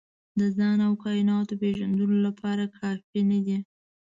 د 0.39 0.41
ځان 0.57 0.77
او 0.87 0.93
کایناتو 1.03 1.53
پېژندلو 1.61 2.17
لپاره 2.27 2.63
کافي 2.77 3.21
نه 3.31 3.39
دي. 3.45 3.57